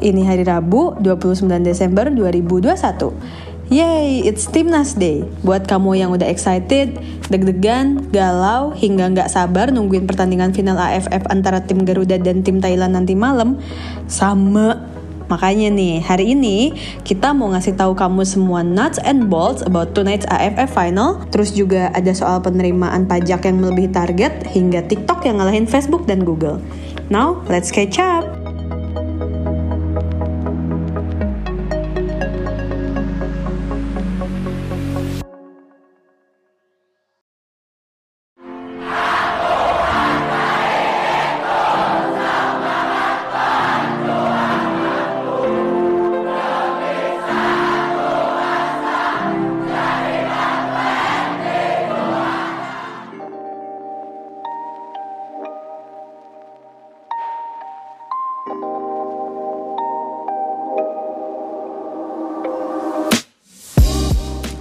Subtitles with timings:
[0.00, 3.12] ini hari Rabu 29 Desember 2021.
[3.70, 5.22] Yay, it's Timnas Day.
[5.46, 6.98] Buat kamu yang udah excited,
[7.30, 12.98] deg-degan, galau, hingga nggak sabar nungguin pertandingan final AFF antara tim Garuda dan tim Thailand
[12.98, 13.62] nanti malam,
[14.10, 14.90] sama
[15.30, 16.74] Makanya nih, hari ini
[17.06, 21.22] kita mau ngasih tahu kamu semua nuts and bolts about tonight's AFF final.
[21.30, 26.26] Terus juga ada soal penerimaan pajak yang melebihi target hingga TikTok yang ngalahin Facebook dan
[26.26, 26.58] Google.
[27.14, 28.29] Now, let's catch up.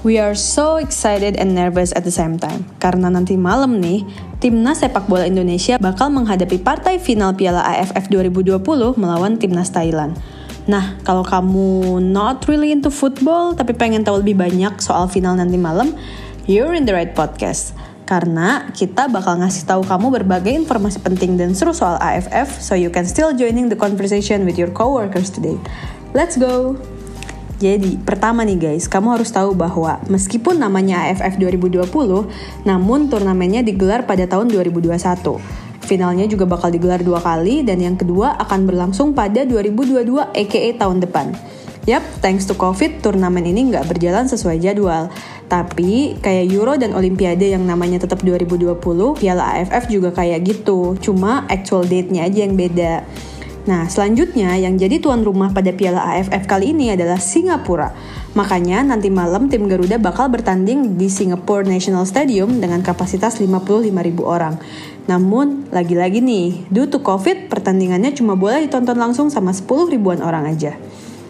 [0.09, 2.65] We are so excited and nervous at the same time.
[2.81, 4.01] Karena nanti malam nih,
[4.41, 8.57] Timnas Sepak Bola Indonesia bakal menghadapi partai final Piala AFF 2020
[8.97, 10.17] melawan Timnas Thailand.
[10.65, 15.61] Nah, kalau kamu not really into football tapi pengen tahu lebih banyak soal final nanti
[15.61, 15.93] malam,
[16.49, 17.77] you're in the right podcast.
[18.09, 22.89] Karena kita bakal ngasih tahu kamu berbagai informasi penting dan seru soal AFF so you
[22.89, 25.61] can still joining the conversation with your coworkers today.
[26.17, 26.81] Let's go!
[27.59, 31.91] Jadi, pertama nih guys, kamu harus tahu bahwa meskipun namanya AFF 2020,
[32.63, 34.95] namun turnamennya digelar pada tahun 2021.
[35.83, 41.03] Finalnya juga bakal digelar dua kali, dan yang kedua akan berlangsung pada 2022 aka tahun
[41.03, 41.35] depan.
[41.83, 45.11] Yap, thanks to COVID, turnamen ini nggak berjalan sesuai jadwal.
[45.51, 48.79] Tapi kayak Euro dan Olimpiade yang namanya tetap 2020,
[49.19, 50.95] Piala AFF juga kayak gitu.
[51.03, 53.03] Cuma actual date-nya aja yang beda.
[53.67, 57.91] Nah, selanjutnya yang jadi tuan rumah pada Piala AFF kali ini adalah Singapura.
[58.37, 63.91] Makanya nanti malam tim Garuda bakal bertanding di Singapore National Stadium dengan kapasitas 55.000
[64.23, 64.55] orang.
[65.09, 70.47] Namun, lagi-lagi nih, due to COVID, pertandingannya cuma boleh ditonton langsung sama 10 ribuan orang
[70.47, 70.77] aja.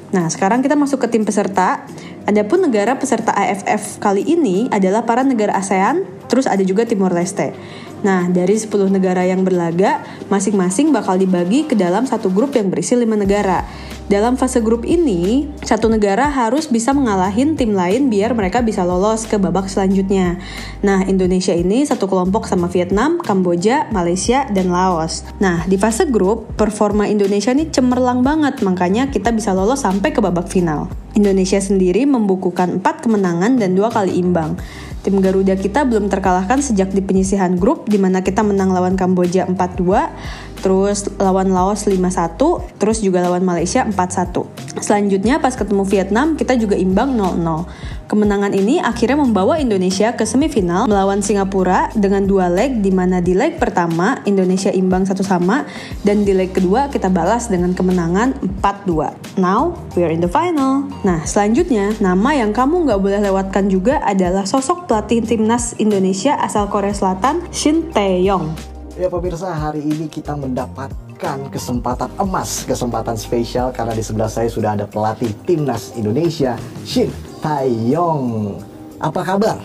[0.10, 1.86] Nah, sekarang kita masuk ke tim peserta.
[2.26, 7.54] Adapun negara peserta AFF kali ini adalah para negara ASEAN, terus ada juga Timor Leste.
[8.00, 10.00] Nah, dari 10 negara yang berlaga,
[10.32, 13.68] masing-masing bakal dibagi ke dalam satu grup yang berisi 5 negara.
[14.10, 19.30] Dalam fase grup ini, satu negara harus bisa mengalahin tim lain biar mereka bisa lolos
[19.30, 20.42] ke babak selanjutnya.
[20.82, 25.30] Nah, Indonesia ini satu kelompok sama Vietnam, Kamboja, Malaysia, dan Laos.
[25.38, 30.18] Nah, di fase grup, performa Indonesia ini cemerlang banget, makanya kita bisa lolos sampai ke
[30.26, 30.90] babak final.
[31.14, 34.58] Indonesia sendiri membukukan 4 kemenangan dan dua kali imbang.
[35.00, 39.48] Tim Garuda kita belum terkalahkan sejak di penyisihan grup di mana kita menang lawan Kamboja
[39.48, 42.38] 4-2, terus lawan Laos 5-1,
[42.80, 44.80] terus juga lawan Malaysia 4-1.
[44.80, 48.00] Selanjutnya pas ketemu Vietnam kita juga imbang 0-0.
[48.10, 53.38] Kemenangan ini akhirnya membawa Indonesia ke semifinal melawan Singapura dengan dua leg di mana di
[53.38, 55.70] leg pertama Indonesia imbang satu sama
[56.02, 58.34] dan di leg kedua kita balas dengan kemenangan
[58.66, 59.38] 4-2.
[59.38, 60.90] Now we are in the final.
[61.06, 66.66] Nah selanjutnya nama yang kamu nggak boleh lewatkan juga adalah sosok pelatih timnas Indonesia asal
[66.66, 68.79] Korea Selatan Shin Tae-yong.
[68.99, 74.79] Ya pemirsa, hari ini kita mendapatkan kesempatan emas, kesempatan spesial karena di sebelah saya sudah
[74.79, 76.55] ada pelatih timnas Indonesia,
[76.87, 77.11] Shin
[77.43, 78.55] Taeyong.
[79.03, 79.59] Apa kabar?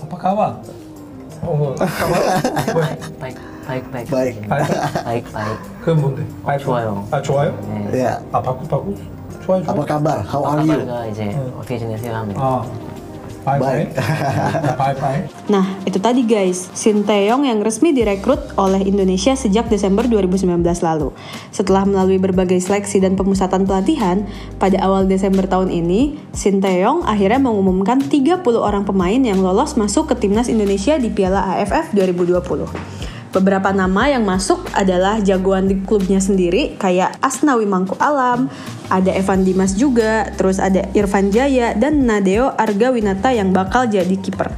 [0.00, 0.52] Apa kabar?
[1.44, 2.22] Oh, kabar
[2.72, 3.00] baik.
[3.18, 3.36] baik
[3.66, 4.36] baik baik Baik.
[5.04, 6.22] baik baik 그 뭔데?
[6.46, 7.02] 아, 좋아요.
[7.10, 7.50] 아 좋아요?
[7.66, 8.06] 네.
[8.06, 8.22] Ya.
[8.30, 8.94] 아 바꾸 바꾸?
[9.42, 9.90] 좋아요 Apa 좋아요.
[9.90, 10.18] kabar?
[10.22, 10.78] How are you?
[10.86, 11.52] kabar가 이제 응.
[11.58, 12.62] 어떻게 지내세요 하면 아
[13.47, 13.87] Bye bye.
[14.75, 15.23] bye bye.
[15.47, 21.15] Nah, itu tadi guys, Sinteyong yang resmi direkrut oleh Indonesia sejak Desember 2019 lalu.
[21.55, 24.27] Setelah melalui berbagai seleksi dan pemusatan pelatihan,
[24.59, 30.27] pada awal Desember tahun ini, Sinteyong akhirnya mengumumkan 30 orang pemain yang lolos masuk ke
[30.27, 32.96] timnas Indonesia di Piala AFF 2020.
[33.37, 38.49] Beberapa nama yang masuk adalah jagoan di klubnya sendiri kayak Asnawi Mangku Alam,
[38.89, 44.17] ada Evan Dimas juga, terus ada Irfan Jaya dan Nadeo Arga Winata yang bakal jadi
[44.17, 44.49] kiper.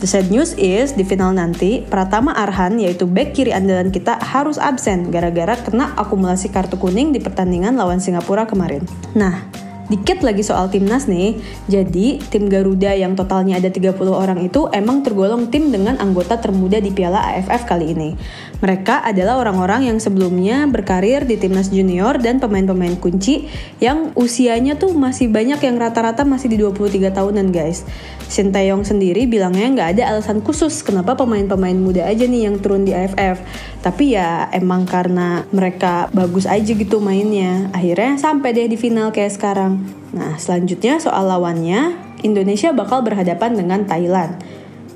[0.00, 4.56] The sad news is, di final nanti, Pratama Arhan, yaitu back kiri andalan kita, harus
[4.56, 8.88] absen gara-gara kena akumulasi kartu kuning di pertandingan lawan Singapura kemarin.
[9.12, 9.44] Nah,
[9.84, 11.36] Dikit lagi soal timnas nih,
[11.68, 16.80] jadi tim Garuda yang totalnya ada 30 orang itu emang tergolong tim dengan anggota termuda
[16.80, 18.16] di Piala AFF kali ini.
[18.64, 23.44] Mereka adalah orang-orang yang sebelumnya berkarir di timnas junior dan pemain-pemain kunci
[23.76, 27.84] yang usianya tuh masih banyak yang rata-rata masih di 23 tahunan guys.
[28.32, 32.88] Shin Taeyong sendiri bilangnya nggak ada alasan khusus kenapa pemain-pemain muda aja nih yang turun
[32.88, 33.44] di AFF.
[33.84, 39.36] Tapi ya emang karena mereka bagus aja gitu mainnya, akhirnya sampai deh di final kayak
[39.36, 39.84] sekarang.
[40.16, 41.92] Nah selanjutnya soal lawannya,
[42.24, 44.40] Indonesia bakal berhadapan dengan Thailand.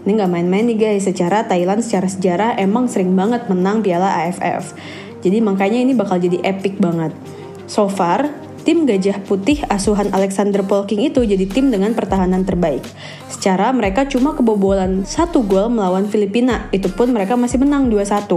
[0.08, 4.72] Ini nggak main-main nih guys, secara Thailand secara sejarah emang sering banget menang piala AFF.
[5.20, 7.12] Jadi makanya ini bakal jadi epic banget.
[7.68, 8.32] So far,
[8.68, 12.84] tim Gajah Putih asuhan Alexander Polking itu jadi tim dengan pertahanan terbaik.
[13.32, 18.28] Secara mereka cuma kebobolan satu gol melawan Filipina, itu pun mereka masih menang 2-1.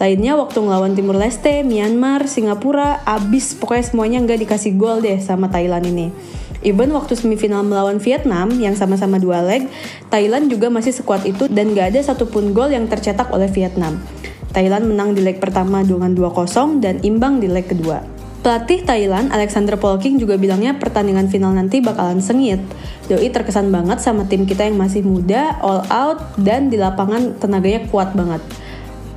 [0.00, 5.52] Lainnya waktu ngelawan Timur Leste, Myanmar, Singapura, abis pokoknya semuanya nggak dikasih gol deh sama
[5.52, 6.16] Thailand ini.
[6.64, 9.68] Even waktu semifinal melawan Vietnam yang sama-sama dua leg,
[10.08, 14.00] Thailand juga masih sekuat itu dan gak ada satupun gol yang tercetak oleh Vietnam.
[14.56, 18.17] Thailand menang di leg pertama dengan 2-0 dan imbang di leg kedua.
[18.38, 22.62] Pelatih Thailand, Alexander Polking juga bilangnya pertandingan final nanti bakalan sengit.
[23.10, 27.82] Doi terkesan banget sama tim kita yang masih muda, all out, dan di lapangan tenaganya
[27.90, 28.38] kuat banget.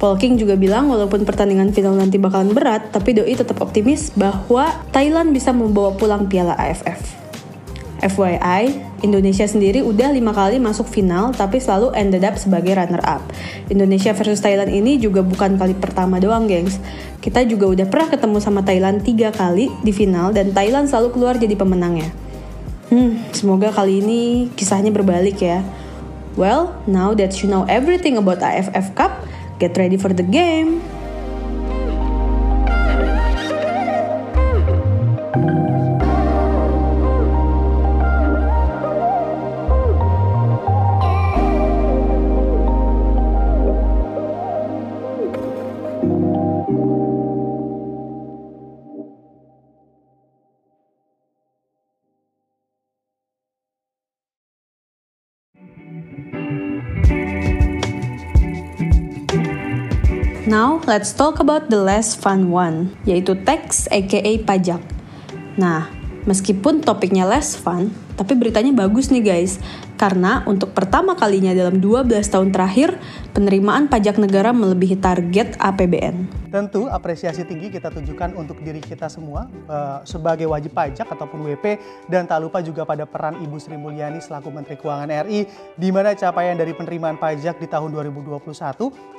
[0.01, 5.29] Polking juga bilang walaupun pertandingan final nanti bakalan berat, tapi Doi tetap optimis bahwa Thailand
[5.29, 7.20] bisa membawa pulang piala AFF.
[8.01, 8.73] FYI,
[9.05, 13.21] Indonesia sendiri udah lima kali masuk final tapi selalu ended up sebagai runner up.
[13.69, 16.81] Indonesia versus Thailand ini juga bukan kali pertama doang, gengs.
[17.21, 21.37] Kita juga udah pernah ketemu sama Thailand tiga kali di final dan Thailand selalu keluar
[21.37, 22.09] jadi pemenangnya.
[22.89, 25.63] Hmm, semoga kali ini kisahnya berbalik ya.
[26.35, 29.23] Well, now that you know everything about AFF Cup,
[29.61, 30.81] get ready for the game.
[60.49, 64.81] Now, let's talk about the less fun one, yaitu tax aka pajak.
[65.53, 65.85] Nah,
[66.25, 69.61] meskipun topiknya less fun, tapi beritanya bagus nih guys.
[70.01, 72.97] Karena untuk pertama kalinya dalam 12 tahun terakhir,
[73.37, 76.41] penerimaan pajak negara melebihi target APBN.
[76.49, 81.77] Tentu apresiasi tinggi kita tunjukkan untuk diri kita semua uh, sebagai wajib pajak ataupun WP
[82.09, 85.45] dan tak lupa juga pada peran Ibu Sri Mulyani selaku Menteri Keuangan RI
[85.77, 88.41] di mana capaian dari penerimaan pajak di tahun 2021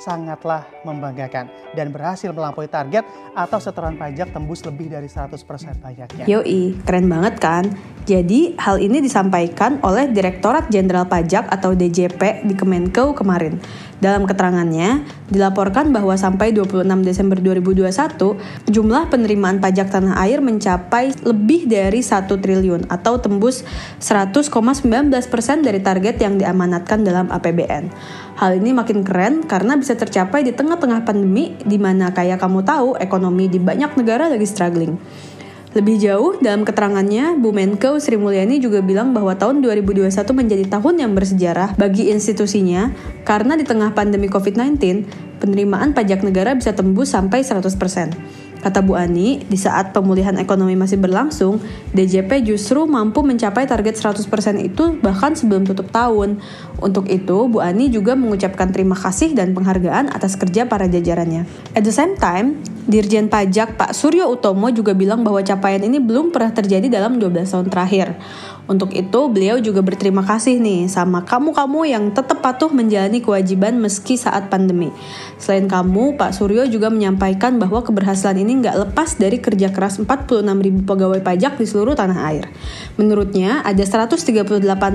[0.03, 1.47] sangatlah membanggakan
[1.79, 3.07] dan berhasil melampaui target
[3.39, 5.41] atau setoran pajak tembus lebih dari 100%
[5.79, 6.27] pajaknya.
[6.27, 7.65] Yoi, keren banget kan?
[8.03, 13.61] Jadi hal ini disampaikan oleh Direktorat Jenderal Pajak atau DJP di Kemenko kemarin.
[14.03, 18.35] Dalam keterangannya, dilaporkan bahwa sampai 26 Desember 2021,
[18.67, 23.63] jumlah penerimaan pajak tanah air mencapai lebih dari 1 triliun atau tembus
[24.03, 24.51] 100,19
[25.31, 27.95] persen dari target yang diamanatkan dalam APBN.
[28.43, 32.99] Hal ini makin keren karena bisa tercapai di tengah-tengah pandemi di mana kayak kamu tahu
[32.99, 34.99] ekonomi di banyak negara lagi struggling.
[35.73, 41.01] Lebih jauh, dalam keterangannya, Bu Menko Sri Mulyani juga bilang bahwa tahun 2021 menjadi tahun
[41.01, 42.93] yang bersejarah bagi institusinya
[43.25, 44.77] karena di tengah pandemi COVID-19,
[45.41, 48.42] penerimaan pajak negara bisa tembus sampai 100%.
[48.63, 51.59] Kata Bu Ani, di saat pemulihan ekonomi masih berlangsung,
[51.91, 54.23] DJP justru mampu mencapai target 100%
[54.63, 56.39] itu bahkan sebelum tutup tahun.
[56.79, 61.43] Untuk itu, Bu Ani juga mengucapkan terima kasih dan penghargaan atas kerja para jajarannya.
[61.75, 66.35] At the same time, Dirjen Pajak Pak Suryo Utomo juga bilang bahwa capaian ini belum
[66.35, 68.19] pernah terjadi dalam 12 tahun terakhir.
[68.71, 74.15] Untuk itu, beliau juga berterima kasih nih sama kamu-kamu yang tetap patuh menjalani kewajiban meski
[74.15, 74.95] saat pandemi.
[75.43, 80.47] Selain kamu, Pak Suryo juga menyampaikan bahwa keberhasilan ini nggak lepas dari kerja keras 46
[80.47, 82.47] ribu pegawai pajak di seluruh tanah air.
[82.95, 84.47] Menurutnya, ada 138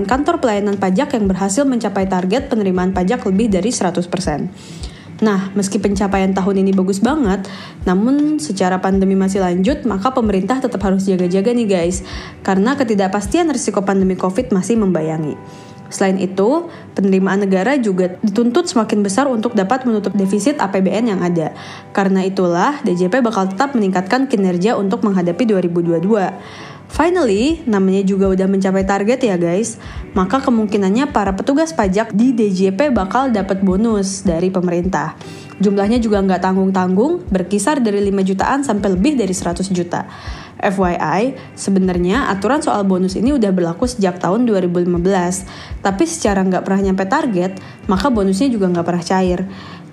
[0.08, 4.88] kantor pelayanan pajak yang berhasil mencapai target penerimaan pajak lebih dari 100%.
[5.18, 7.50] Nah, meski pencapaian tahun ini bagus banget,
[7.90, 12.06] namun secara pandemi masih lanjut, maka pemerintah tetap harus jaga-jaga nih guys,
[12.46, 15.34] karena ketidakpastian risiko pandemi COVID masih membayangi.
[15.88, 21.56] Selain itu, penerimaan negara juga dituntut semakin besar untuk dapat menutup defisit APBN yang ada.
[21.96, 26.04] Karena itulah, DJP bakal tetap meningkatkan kinerja untuk menghadapi 2022.
[26.88, 29.76] Finally, namanya juga udah mencapai target ya guys,
[30.16, 35.14] maka kemungkinannya para petugas pajak di DJP bakal dapat bonus dari pemerintah.
[35.58, 40.06] Jumlahnya juga nggak tanggung-tanggung, berkisar dari 5 jutaan sampai lebih dari 100 juta.
[40.58, 44.90] FYI, sebenarnya aturan soal bonus ini udah berlaku sejak tahun 2015,
[45.86, 49.40] tapi secara nggak pernah nyampe target, maka bonusnya juga nggak pernah cair.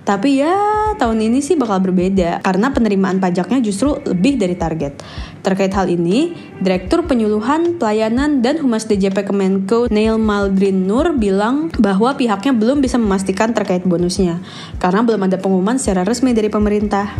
[0.04, 0.52] Tapi ya
[1.00, 5.00] tahun ini sih bakal berbeda karena penerimaan pajaknya justru lebih dari target.
[5.40, 12.12] Terkait hal ini, Direktur Penyuluhan, Pelayanan, dan Humas DJP Kemenko Neil Maldrin Nur bilang bahwa
[12.20, 14.44] pihaknya belum bisa memastikan terkait bonusnya
[14.76, 17.16] karena belum ada pengumuman secara resmi dari pemerintah.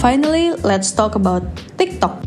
[0.00, 1.44] Finally, let's talk about
[1.76, 2.24] TikTok.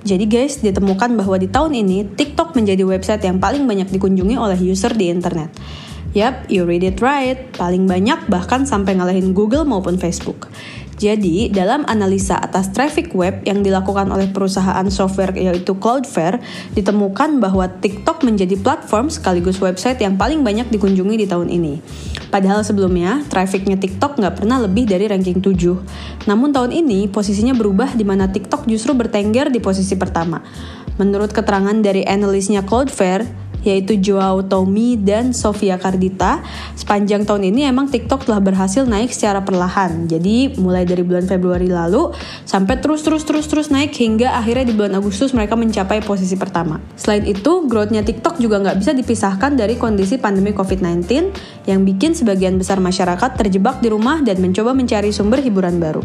[0.00, 4.56] Jadi guys, ditemukan bahwa di tahun ini TikTok menjadi website yang paling banyak dikunjungi oleh
[4.56, 5.52] user di internet.
[6.16, 10.48] Yap, you read it right, paling banyak bahkan sampai ngalahin Google maupun Facebook.
[10.94, 16.38] Jadi, dalam analisa atas traffic web yang dilakukan oleh perusahaan software yaitu Cloudflare,
[16.78, 21.82] ditemukan bahwa TikTok menjadi platform sekaligus website yang paling banyak dikunjungi di tahun ini.
[22.30, 26.26] Padahal sebelumnya, trafficnya TikTok nggak pernah lebih dari ranking 7.
[26.30, 30.42] Namun tahun ini, posisinya berubah di mana TikTok justru bertengger di posisi pertama.
[30.94, 36.44] Menurut keterangan dari analisnya Cloudflare, yaitu Joao Tommy dan Sofia Cardita.
[36.78, 40.06] Sepanjang tahun ini emang TikTok telah berhasil naik secara perlahan.
[40.06, 42.12] Jadi mulai dari bulan Februari lalu
[42.44, 46.78] sampai terus terus terus terus naik hingga akhirnya di bulan Agustus mereka mencapai posisi pertama.
[46.94, 51.08] Selain itu, growth-nya TikTok juga nggak bisa dipisahkan dari kondisi pandemi COVID-19
[51.66, 56.04] yang bikin sebagian besar masyarakat terjebak di rumah dan mencoba mencari sumber hiburan baru.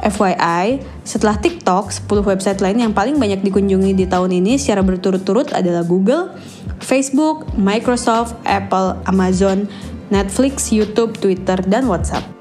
[0.00, 5.52] FYI, setelah TikTok, 10 website lain yang paling banyak dikunjungi di tahun ini secara berturut-turut
[5.52, 6.32] adalah Google,
[6.80, 9.68] Facebook, Microsoft, Apple, Amazon,
[10.08, 12.39] Netflix, YouTube, Twitter, dan WhatsApp.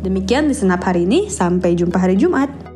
[0.00, 2.69] Demikian di senap hari ini, sampai jumpa hari Jumat.